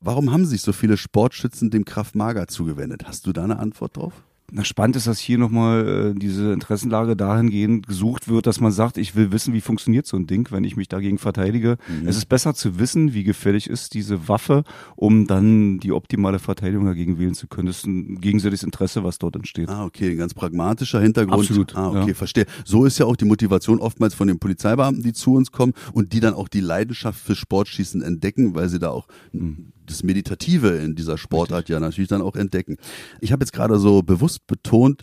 [0.00, 3.04] Warum haben sich so viele Sportschützen dem Kraftmager zugewendet?
[3.06, 4.24] Hast du da eine Antwort drauf?
[4.52, 8.98] Na, spannend ist, dass hier nochmal äh, diese Interessenlage dahingehend gesucht wird, dass man sagt,
[8.98, 11.78] ich will wissen, wie funktioniert so ein Ding, wenn ich mich dagegen verteidige.
[11.88, 12.06] Mhm.
[12.06, 14.64] Es ist besser zu wissen, wie gefährlich ist diese Waffe,
[14.96, 17.66] um dann die optimale Verteidigung dagegen wählen zu können.
[17.66, 19.70] Das ist ein gegenseitiges Interesse, was dort entsteht.
[19.70, 21.40] Ah, okay, ein ganz pragmatischer Hintergrund.
[21.40, 21.74] Absolut.
[21.74, 22.14] Ah, okay, ja.
[22.14, 22.44] verstehe.
[22.66, 26.12] So ist ja auch die Motivation oftmals von den Polizeibeamten, die zu uns kommen und
[26.12, 30.70] die dann auch die Leidenschaft für Sportschießen entdecken, weil sie da auch mhm das Meditative
[30.76, 32.76] in dieser Sportart ja natürlich dann auch entdecken.
[33.20, 35.02] Ich habe jetzt gerade so bewusst betont,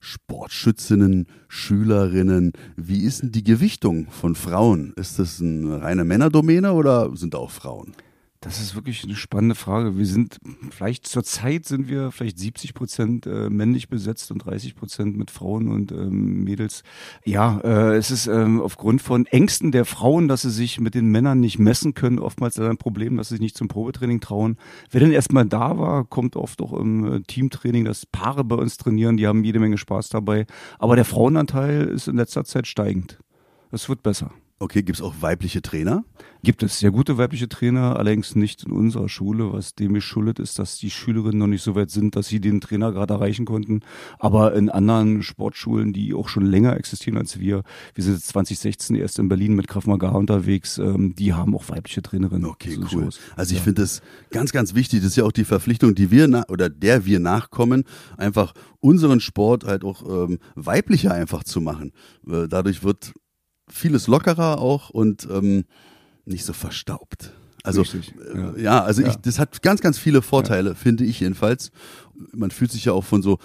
[0.00, 4.94] Sportschützinnen, Schülerinnen, wie ist denn die Gewichtung von Frauen?
[4.96, 7.92] Ist das eine reine Männerdomäne oder sind da auch Frauen?
[8.42, 9.98] Das ist wirklich eine spannende Frage.
[9.98, 10.38] Wir sind
[10.70, 15.30] vielleicht zur Zeit sind wir vielleicht 70 Prozent äh, männlich besetzt und 30 Prozent mit
[15.30, 16.82] Frauen und ähm, Mädels.
[17.22, 21.08] Ja, äh, es ist ähm, aufgrund von Ängsten der Frauen, dass sie sich mit den
[21.08, 24.56] Männern nicht messen können, oftmals ein Problem, dass sie sich nicht zum Probetraining trauen.
[24.90, 28.78] Wer denn erstmal da war, kommt oft auch im äh, Teamtraining, dass Paare bei uns
[28.78, 30.46] trainieren, die haben jede Menge Spaß dabei.
[30.78, 33.18] Aber der Frauenanteil ist in letzter Zeit steigend.
[33.70, 34.32] Es wird besser.
[34.62, 36.04] Okay, gibt's auch weibliche Trainer?
[36.42, 40.58] Gibt es sehr gute weibliche Trainer, allerdings nicht in unserer Schule, was dem geschuldet ist,
[40.58, 43.80] dass die Schülerinnen noch nicht so weit sind, dass sie den Trainer gerade erreichen konnten.
[44.18, 47.62] Aber in anderen Sportschulen, die auch schon länger existieren als wir,
[47.94, 51.70] wir sind jetzt 2016 erst in Berlin mit Krav Maga unterwegs, ähm, die haben auch
[51.70, 52.44] weibliche Trainerinnen.
[52.44, 52.88] Okay, cool.
[53.04, 53.18] Shows.
[53.36, 53.64] Also ich ja.
[53.64, 55.00] finde das ganz, ganz wichtig.
[55.00, 57.84] Das ist ja auch die Verpflichtung, die wir oder der wir nachkommen,
[58.18, 61.92] einfach unseren Sport halt auch ähm, weiblicher einfach zu machen.
[62.26, 63.14] Äh, dadurch wird
[63.72, 65.64] vieles lockerer auch und ähm,
[66.24, 67.32] nicht so verstaubt.
[67.62, 68.56] Also Richtig, äh, ja.
[68.56, 68.82] ja.
[68.82, 69.08] also ja.
[69.08, 70.74] ich, das hat ganz, ganz viele Vorteile, ja.
[70.74, 71.70] finde ich jedenfalls.
[72.32, 73.38] Man fühlt sich ja auch von so,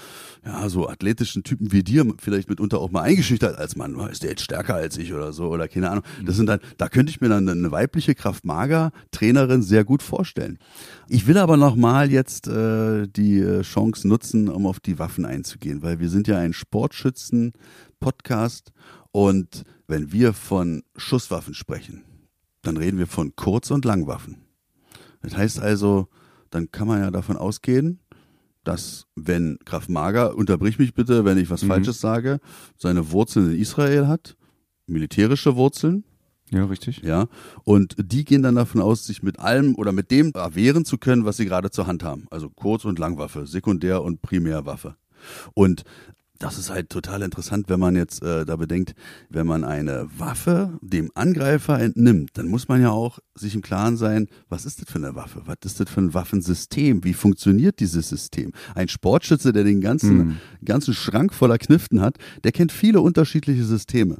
[0.45, 3.97] ja, so athletischen Typen wie dir vielleicht mitunter auch mal eingeschüchtert als Mann.
[4.09, 6.03] Ist der jetzt stärker als ich oder so oder keine Ahnung.
[6.25, 10.59] Das sind dann, da könnte ich mir dann eine weibliche Kraftmager-Trainerin sehr gut vorstellen.
[11.07, 15.81] Ich will aber nochmal jetzt äh, die äh, Chance nutzen, um auf die Waffen einzugehen,
[15.81, 18.73] weil wir sind ja ein Sportschützen-Podcast
[19.11, 22.03] und wenn wir von Schusswaffen sprechen,
[22.61, 24.37] dann reden wir von Kurz- und Langwaffen.
[25.21, 26.07] Das heißt also,
[26.49, 27.99] dann kann man ja davon ausgehen,
[28.63, 31.67] dass wenn Kraft Mager, unterbrich mich bitte, wenn ich was mhm.
[31.67, 32.39] Falsches sage,
[32.77, 34.35] seine Wurzeln in Israel hat,
[34.87, 36.03] militärische Wurzeln.
[36.51, 37.01] Ja, richtig.
[37.01, 37.27] Ja.
[37.63, 41.25] Und die gehen dann davon aus, sich mit allem oder mit dem erwehren zu können,
[41.25, 42.27] was sie gerade zur Hand haben.
[42.29, 44.95] Also Kurz- und Langwaffe, Sekundär- und Primärwaffe.
[45.53, 45.83] Und
[46.39, 48.93] das ist halt total interessant, wenn man jetzt äh, da bedenkt,
[49.29, 53.97] wenn man eine Waffe dem Angreifer entnimmt, dann muss man ja auch sich im Klaren
[53.97, 55.43] sein, was ist das für eine Waffe?
[55.45, 57.03] Was ist das für ein Waffensystem?
[57.03, 58.51] Wie funktioniert dieses System?
[58.73, 60.37] Ein Sportschütze, der den ganzen, hm.
[60.63, 64.17] ganzen Schrank voller Kniften hat, der kennt viele unterschiedliche Systeme.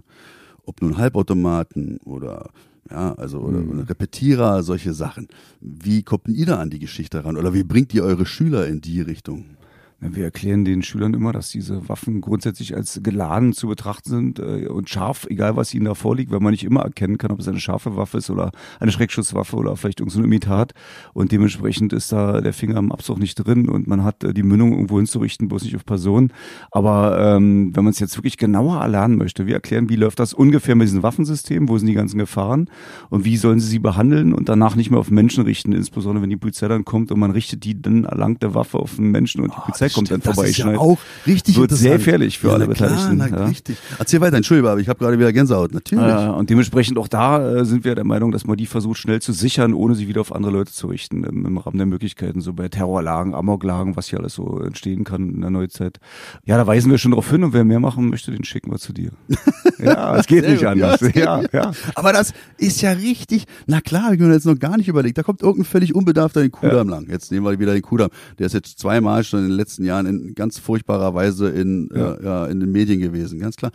[0.63, 2.49] Ob nun Halbautomaten oder
[2.89, 3.80] ja, also oder, hm.
[3.82, 5.28] Repetierer, solche Sachen.
[5.60, 7.36] Wie kommt ihr da an die Geschichte ran?
[7.36, 9.58] Oder wie bringt ihr eure Schüler in die Richtung?
[9.99, 14.67] Wir erklären den Schülern immer, dass diese Waffen grundsätzlich als geladen zu betrachten sind äh,
[14.67, 17.47] und scharf, egal was ihnen da vorliegt, weil man nicht immer erkennen kann, ob es
[17.47, 20.73] eine scharfe Waffe ist oder eine Schreckschusswaffe oder vielleicht irgendein so Imitat.
[21.13, 24.43] Und dementsprechend ist da der Finger im Abzug nicht drin und man hat äh, die
[24.43, 26.34] Mündung irgendwo hinzurichten, bloß nicht auf Personen.
[26.71, 30.34] Aber ähm, wenn man es jetzt wirklich genauer erlernen möchte, wir erklären, wie läuft das
[30.34, 32.69] ungefähr mit diesem Waffensystem, wo sind die ganzen Gefahren
[33.10, 36.29] und wie sollen sie sie behandeln und danach nicht mehr auf Menschen richten, insbesondere wenn
[36.29, 39.53] die Polizei dann kommt und man richtet die dann erlangte Waffe auf einen Menschen und
[39.55, 40.50] die Polizei Polizei kommt dann das vorbei.
[40.50, 43.17] ist ja auch richtig Wird sehr gefährlich für ja, alle na klar, Beteiligten.
[43.17, 43.45] Na, ja.
[43.45, 43.78] Richtig.
[44.00, 45.74] Erzähl weiter, Entschuldigung, aber ich habe gerade wieder Gänsehaut.
[45.74, 46.06] Natürlich.
[46.06, 49.21] Äh, und dementsprechend auch da äh, sind wir der Meinung, dass man die versucht schnell
[49.21, 52.41] zu sichern, ohne sie wieder auf andere Leute zu richten, im, im Rahmen der Möglichkeiten,
[52.41, 55.98] so bei Terrorlagen, Amoklagen, was hier alles so entstehen kann in der Neuzeit.
[56.45, 58.80] Ja, da weisen wir schon darauf hin und wer mehr machen möchte, den schicken wir
[58.80, 59.12] zu dir.
[59.80, 61.02] ja, es geht nicht anders.
[61.13, 61.71] Ja, Ja, ja.
[61.95, 63.45] Aber das ist ja richtig.
[63.65, 65.17] Na klar, ich mir jetzt noch gar nicht überlegt.
[65.17, 67.08] Da kommt irgendein völlig unbedarfter den Kudamm lang.
[67.10, 68.10] Jetzt nehmen wir wieder den Kudamm.
[68.38, 72.13] Der ist jetzt zweimal schon in den letzten Jahren in ganz furchtbarer Weise in, Ja.
[72.13, 73.71] äh, ja, in den Medien gewesen, ganz klar.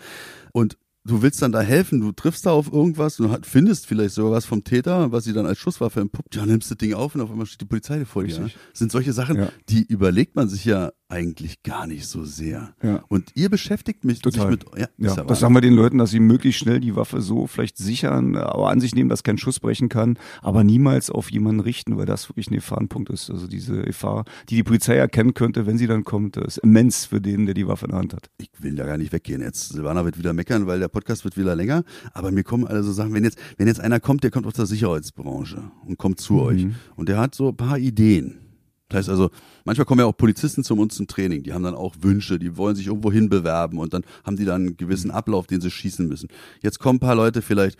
[0.52, 4.14] Und du willst dann da helfen, du triffst da auf irgendwas, du hat- findest vielleicht
[4.14, 6.36] sogar was vom Täter, was sie dann als Schusswaffe entpuppt.
[6.36, 8.36] Ja, nimmst das Ding auf und auf einmal steht die Polizei vor dir.
[8.38, 9.48] Das sind solche Sachen, Ja.
[9.68, 12.74] die überlegt man sich ja eigentlich gar nicht so sehr.
[12.82, 13.02] Ja.
[13.08, 14.50] Und ihr beschäftigt mich Total.
[14.50, 17.20] mit, ja, Ja, ist das sagen wir den Leuten, dass sie möglichst schnell die Waffe
[17.20, 21.30] so vielleicht sichern, aber an sich nehmen, dass kein Schuss brechen kann, aber niemals auf
[21.30, 23.30] jemanden richten, weil das wirklich ein Gefahrenpunkt ist.
[23.30, 27.20] Also diese Gefahr, die die Polizei erkennen könnte, wenn sie dann kommt, ist immens für
[27.20, 28.30] den, der die Waffe in der Hand hat.
[28.38, 29.40] ich will da gar nicht weggehen.
[29.40, 31.82] Jetzt Silvana wird wieder meckern, weil der Podcast wird wieder länger.
[32.12, 34.54] Aber mir kommen alle so Sachen, wenn jetzt, wenn jetzt einer kommt, der kommt aus
[34.54, 38.49] der Sicherheitsbranche und kommt zu euch und der hat so ein paar Ideen.
[38.90, 39.30] Das heißt also,
[39.64, 42.56] manchmal kommen ja auch Polizisten zu uns zum Training, die haben dann auch Wünsche, die
[42.56, 45.70] wollen sich irgendwo hin bewerben und dann haben die dann einen gewissen Ablauf, den sie
[45.70, 46.28] schießen müssen.
[46.60, 47.78] Jetzt kommen ein paar Leute vielleicht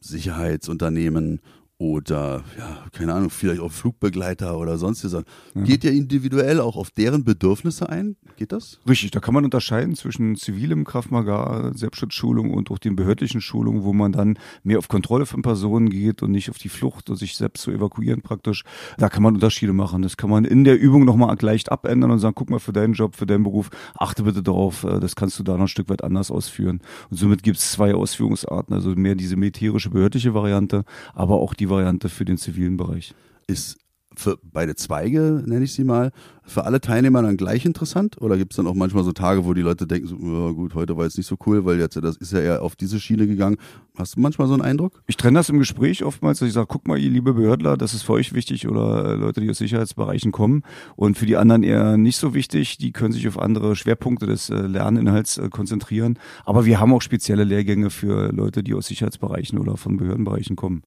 [0.00, 1.40] Sicherheitsunternehmen
[1.80, 5.24] oder ja, keine Ahnung, vielleicht auch Flugbegleiter oder sonstige Sachen.
[5.54, 8.16] Geht ihr individuell auch auf deren Bedürfnisse ein?
[8.36, 8.80] Geht das?
[8.88, 13.92] Richtig, da kann man unterscheiden zwischen zivilem Kraftmagar, Selbstschutzschulung und auch den behördlichen Schulungen, wo
[13.92, 17.36] man dann mehr auf Kontrolle von Personen geht und nicht auf die Flucht und sich
[17.36, 18.64] selbst zu evakuieren praktisch.
[18.96, 20.02] Da kann man Unterschiede machen.
[20.02, 22.94] Das kann man in der Übung nochmal leicht abändern und sagen, guck mal für deinen
[22.94, 25.88] Job, für deinen Beruf, achte bitte darauf, äh, das kannst du da noch ein Stück
[25.90, 26.80] weit anders ausführen.
[27.08, 31.67] Und somit gibt es zwei Ausführungsarten, also mehr diese militärische, behördliche Variante, aber auch die
[31.70, 33.14] Variante für den zivilen Bereich.
[33.46, 33.78] ist
[34.18, 36.10] für beide Zweige, nenne ich sie mal,
[36.44, 38.20] für alle Teilnehmer dann gleich interessant?
[38.20, 40.74] Oder gibt es dann auch manchmal so Tage, wo die Leute denken, so, ja, gut,
[40.74, 43.26] heute war jetzt nicht so cool, weil jetzt das ist ja eher auf diese Schiene
[43.26, 43.56] gegangen.
[43.96, 45.02] Hast du manchmal so einen Eindruck?
[45.06, 47.94] Ich trenne das im Gespräch oftmals, dass ich sage, guck mal, ihr liebe Behördler, das
[47.94, 50.62] ist für euch wichtig oder Leute, die aus Sicherheitsbereichen kommen
[50.96, 54.50] und für die anderen eher nicht so wichtig, die können sich auf andere Schwerpunkte des
[54.50, 56.18] äh, Lerninhalts äh, konzentrieren.
[56.44, 60.82] Aber wir haben auch spezielle Lehrgänge für Leute, die aus Sicherheitsbereichen oder von Behördenbereichen kommen.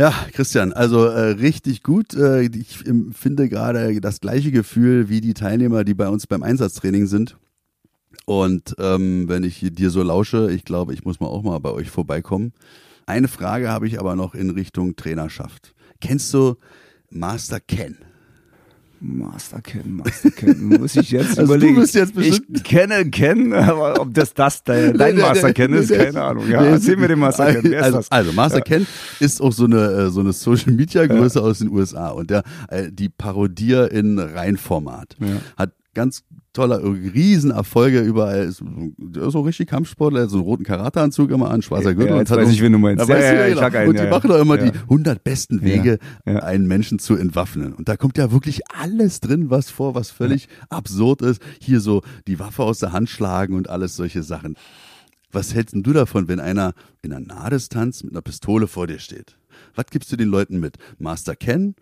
[0.00, 2.14] Ja, Christian, also äh, richtig gut.
[2.14, 7.04] Äh, ich empfinde gerade das gleiche Gefühl wie die Teilnehmer, die bei uns beim Einsatztraining
[7.04, 7.36] sind.
[8.24, 11.70] Und ähm, wenn ich dir so lausche, ich glaube, ich muss mal auch mal bei
[11.70, 12.54] euch vorbeikommen.
[13.04, 15.74] Eine Frage habe ich aber noch in Richtung Trainerschaft.
[16.00, 16.56] Kennst du
[17.10, 17.98] Master Ken?
[19.00, 21.76] Master kennen, Master kennen, muss ich jetzt Also du überlegen.
[21.80, 25.46] bist jetzt bestimmt- ich kenne, kennen, aber ob das das dein, dein Nee, nee, Master
[25.48, 26.48] nee, kennen ist, keine Ahnung.
[26.50, 27.70] Ja, erzähl mir den Master kennen.
[27.70, 28.10] Wer ist also, das?
[28.12, 28.86] also Master Ken
[29.18, 32.42] ist auch so eine äh, so eine Social Media Größe aus den USA und der
[32.68, 35.26] äh, die Parodier in Reinformat Ja.
[35.56, 41.90] hat ganz tolle Riesenerfolge überall so richtig Kampfsportler, so einen roten Karateanzug immer an, schwarzer
[41.90, 43.08] Ja, Gürtel jetzt und weiß ich, wen du meinst.
[43.08, 43.60] Ja, Ja, ja, ja, genau.
[43.78, 44.10] einen, und die ja, ja.
[44.10, 44.70] machen doch immer Ja.
[44.70, 46.40] die 100 besten Wege, Ja.
[46.40, 47.72] einen Menschen zu entwaffnen.
[47.72, 51.40] Und da kommt ja wirklich alles drin, was vor, was völlig absurd ist.
[51.60, 54.56] Hier so die Waffe aus der Hand schlagen und alles solche Sachen.
[55.32, 59.36] Was hältst du davon, wenn einer in einer Nahdistanz mit einer Pistole vor dir steht?
[59.76, 60.78] Was gibst du den Leuten mit?
[60.98, 61.76] Master Ken,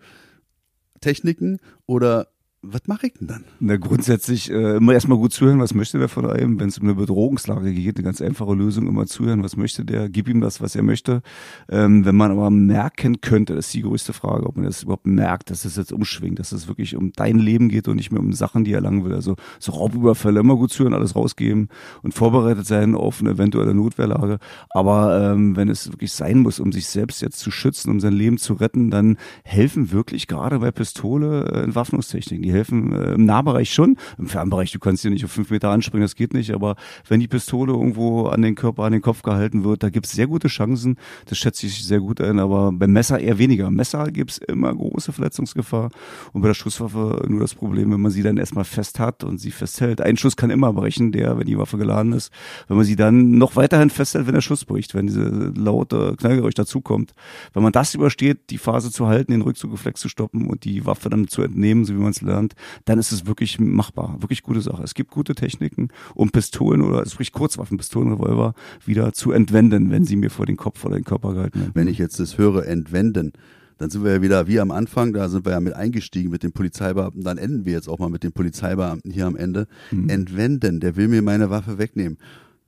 [1.01, 2.27] Techniken oder
[2.61, 3.45] was mache ich denn dann?
[3.61, 6.87] Na, grundsätzlich äh, immer erstmal gut zuhören, was möchte der von einem, wenn es um
[6.87, 10.59] eine Bedrohungslage geht, eine ganz einfache Lösung, immer zuhören, was möchte der, gib ihm das,
[10.59, 11.21] was er möchte.
[11.69, 15.07] Ähm, wenn man aber merken könnte, das ist die größte Frage, ob man das überhaupt
[15.07, 18.19] merkt, dass es jetzt umschwingt, dass es wirklich um dein Leben geht und nicht mehr
[18.19, 19.13] um Sachen, die er erlangen will.
[19.13, 21.69] Also so Raubüberfälle, immer gut zuhören, alles rausgeben
[22.03, 24.37] und vorbereitet sein auf eine eventuelle Notwehrlage.
[24.71, 28.13] Aber ähm, wenn es wirklich sein muss, um sich selbst jetzt zu schützen, um sein
[28.13, 32.48] Leben zu retten, dann helfen wirklich gerade bei Pistole äh, Entwaffnungstechniken.
[32.49, 35.69] Die helfen äh, im Nahbereich schon, im Fernbereich, du kannst dir nicht auf fünf Meter
[35.69, 36.75] anspringen, das geht nicht, aber
[37.07, 40.25] wenn die Pistole irgendwo an den Körper, an den Kopf gehalten wird, da gibt's sehr
[40.25, 43.69] gute Chancen, das schätze ich sehr gut ein, aber beim Messer eher weniger.
[43.69, 45.91] Messer gibt's immer große Verletzungsgefahr
[46.33, 49.37] und bei der Schusswaffe nur das Problem, wenn man sie dann erstmal fest hat und
[49.37, 50.01] sie festhält.
[50.01, 52.31] Ein Schuss kann immer brechen, der, wenn die Waffe geladen ist.
[52.67, 56.55] Wenn man sie dann noch weiterhin festhält, wenn der Schuss bricht, wenn diese laute Knallgeräusch
[56.55, 57.13] dazukommt.
[57.53, 61.09] Wenn man das übersteht, die Phase zu halten, den Rückzugreflex zu stoppen und die Waffe
[61.09, 62.38] dann zu entnehmen, so wie man es lernt,
[62.85, 64.17] dann ist es wirklich machbar.
[64.21, 64.83] Wirklich gute Sache.
[64.83, 68.53] Es gibt gute Techniken, um Pistolen oder sprich Kurzwaffen, Pistolen, Revolver
[68.85, 71.71] wieder zu entwenden, wenn sie mir vor den Kopf oder den Körper gehalten werden.
[71.73, 73.33] Wenn ich jetzt das höre, entwenden,
[73.77, 76.43] dann sind wir ja wieder wie am Anfang, da sind wir ja mit eingestiegen mit
[76.43, 79.67] den Polizeibeamten, dann enden wir jetzt auch mal mit den Polizeibeamten hier am Ende.
[80.09, 82.17] Entwenden, der will mir meine Waffe wegnehmen.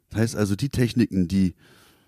[0.09, 1.53] Das heißt also, die Techniken, die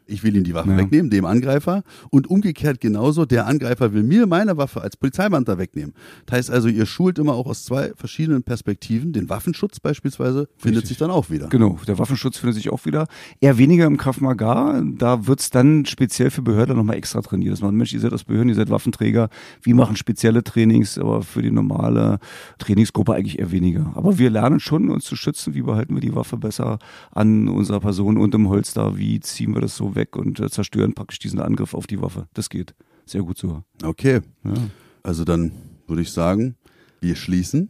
[0.05, 0.77] Ich will ihm die Waffe Ja.
[0.77, 1.83] wegnehmen, dem Angreifer.
[2.09, 5.93] Und umgekehrt genauso, der Angreifer will mir meine Waffe als Polizeibeamter wegnehmen.
[6.25, 9.13] Das heißt also, ihr schult immer auch aus zwei verschiedenen Perspektiven.
[9.13, 10.89] Den Waffenschutz beispielsweise findet Richtig.
[10.89, 11.47] sich dann auch wieder.
[11.47, 13.07] Genau, der Waffenschutz findet sich auch wieder.
[13.39, 17.53] Eher weniger im Krav Maga, da wird's dann speziell für Behörden nochmal extra trainiert.
[17.53, 19.29] Das machen Mensch, ihr seid aus Behörden, ihr seid Waffenträger,
[19.61, 22.19] wir machen spezielle Trainings, aber für die normale
[22.59, 23.91] Trainingsgruppe eigentlich eher weniger.
[23.95, 26.79] Aber wir lernen schon, uns zu schützen, wie behalten wir die Waffe besser
[27.11, 30.93] an unserer Person und im Holster, wie ziehen wir das so weg und äh, zerstören
[30.93, 32.27] praktisch diesen Angriff auf die Waffe.
[32.33, 32.75] Das geht.
[33.05, 33.63] Sehr gut so.
[33.83, 34.21] Okay.
[34.43, 34.53] Ja.
[35.01, 35.51] Also dann
[35.87, 36.55] würde ich sagen,
[37.01, 37.69] wir schließen.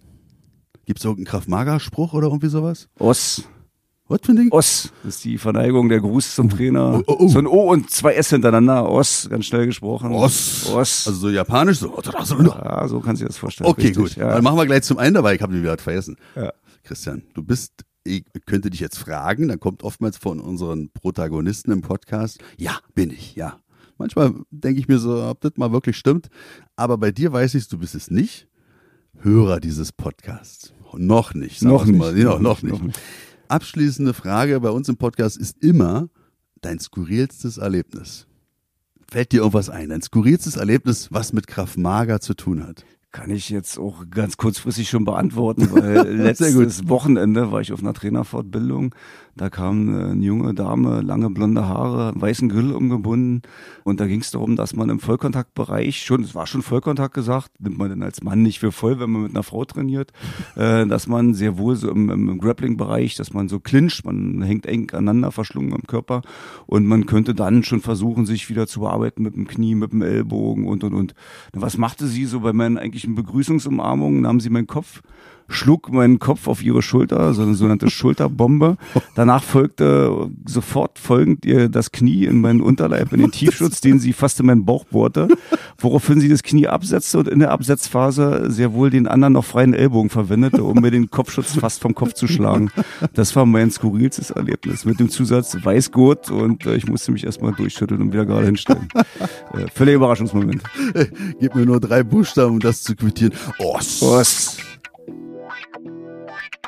[0.86, 2.90] Gibt es irgendeinen Kraft-Mager-Spruch oder irgendwie sowas?
[3.00, 3.44] Os.
[4.08, 4.52] Was für ein Ding?
[4.52, 4.92] Os.
[5.04, 7.02] Das ist die Verneigung, der Gruß zum Trainer.
[7.08, 7.28] Oh, oh, oh.
[7.30, 8.90] So ein O und zwei S hintereinander.
[8.90, 10.12] Os, ganz schnell gesprochen.
[10.12, 10.70] Os.
[10.70, 11.08] Os.
[11.08, 12.00] Also so japanisch, so.
[12.04, 13.70] Ja, so kannst du dir das vorstellen.
[13.70, 14.16] Okay, Richtig, gut.
[14.18, 14.34] Ja.
[14.34, 15.36] Dann machen wir gleich zum einen dabei.
[15.36, 16.18] Ich habe den wieder vergessen.
[16.36, 16.52] Ja.
[16.84, 21.82] Christian, du bist, ich könnte dich jetzt fragen, dann kommt oftmals von unseren Protagonisten im
[21.82, 23.60] Podcast, ja, bin ich, ja.
[23.98, 26.30] Manchmal denke ich mir so, ob das mal wirklich stimmt.
[26.76, 28.48] Aber bei dir weiß ich, du bist es nicht.
[29.20, 30.74] Hörer dieses Podcasts.
[30.96, 31.62] Noch nicht.
[31.62, 31.98] Noch nicht.
[31.98, 32.14] Mal.
[32.14, 33.00] Genau, noch Noch nicht.
[33.48, 36.10] Abschließende Frage bei uns im Podcast ist immer
[36.62, 38.28] dein skurrilstes Erlebnis.
[39.10, 39.90] Fällt dir irgendwas ein?
[39.90, 42.84] Dein skurrilstes Erlebnis, was mit Kraft Mager zu tun hat?
[43.14, 47.94] Kann ich jetzt auch ganz kurzfristig schon beantworten, weil letztes Wochenende war ich auf einer
[47.94, 48.96] Trainerfortbildung.
[49.36, 53.42] Da kam eine junge Dame, lange blonde Haare, weißen Grill umgebunden.
[53.84, 57.50] Und da ging es darum, dass man im Vollkontaktbereich schon, es war schon Vollkontakt gesagt,
[57.60, 60.12] nimmt man denn als Mann nicht für voll, wenn man mit einer Frau trainiert,
[60.56, 64.68] äh, dass man sehr wohl so im, im Grappling-Bereich, dass man so clincht, man hängt
[64.68, 66.22] eng aneinander, verschlungen am Körper.
[66.68, 70.04] Und man könnte dann schon versuchen, sich wieder zu bearbeiten mit dem Knie, mit dem
[70.04, 71.16] Ellbogen und, und, und.
[71.54, 74.22] Was machte sie so bei meinen eigentlichen Begrüßungsumarmungen?
[74.22, 75.02] Nahm sie meinen Kopf,
[75.48, 78.78] schlug meinen Kopf auf ihre Schulter, so eine sogenannte Schulterbombe.
[79.16, 84.14] Danach folgte sofort folgend ihr das Knie in meinen Unterleib, in den Tiefschutz, den sie
[84.14, 85.28] fast in meinen Bauch bohrte,
[85.78, 89.74] woraufhin sie das Knie absetzte und in der Absetzphase sehr wohl den anderen noch freien
[89.74, 92.70] Ellbogen verwendete, um mir den Kopfschutz fast vom Kopf zu schlagen.
[93.14, 97.54] Das war mein skurrilstes Erlebnis mit dem Zusatz Weißgurt und äh, ich musste mich erstmal
[97.54, 98.88] durchschütteln und wieder gerade hinstellen.
[99.54, 100.64] Äh, völliger Überraschungsmoment.
[101.40, 103.34] Gib mir nur drei Buchstaben, um das zu quittieren.
[103.60, 104.02] Ost.
[104.02, 104.64] Ost.
[105.72, 106.63] Thank you.